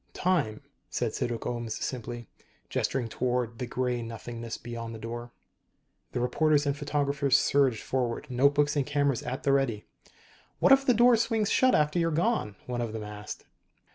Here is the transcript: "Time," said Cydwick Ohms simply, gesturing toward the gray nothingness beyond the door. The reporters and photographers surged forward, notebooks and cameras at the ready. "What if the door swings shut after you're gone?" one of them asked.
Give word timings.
"Time," 0.15 0.61
said 0.89 1.13
Cydwick 1.13 1.41
Ohms 1.41 1.73
simply, 1.73 2.27
gesturing 2.69 3.07
toward 3.07 3.59
the 3.59 3.67
gray 3.67 4.01
nothingness 4.01 4.57
beyond 4.57 4.95
the 4.95 4.99
door. 4.99 5.31
The 6.13 6.19
reporters 6.19 6.65
and 6.65 6.75
photographers 6.75 7.37
surged 7.37 7.83
forward, 7.83 8.25
notebooks 8.27 8.75
and 8.75 8.83
cameras 8.83 9.21
at 9.21 9.43
the 9.43 9.53
ready. 9.53 9.85
"What 10.57 10.71
if 10.71 10.87
the 10.87 10.95
door 10.95 11.17
swings 11.17 11.51
shut 11.51 11.75
after 11.75 11.99
you're 11.99 12.09
gone?" 12.09 12.55
one 12.65 12.81
of 12.81 12.93
them 12.93 13.03
asked. 13.03 13.45